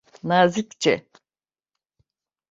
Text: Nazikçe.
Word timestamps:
Nazikçe. 0.27 0.93